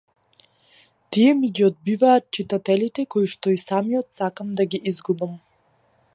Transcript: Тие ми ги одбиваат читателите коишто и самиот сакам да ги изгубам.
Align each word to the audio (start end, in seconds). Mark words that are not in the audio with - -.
Тие 1.15 1.33
ми 1.41 1.51
ги 1.59 1.65
одбиваат 1.67 2.31
читателите 2.39 3.05
коишто 3.17 3.55
и 3.57 3.61
самиот 3.67 4.09
сакам 4.21 4.53
да 4.57 4.71
ги 4.73 4.81
изгубам. 4.93 5.39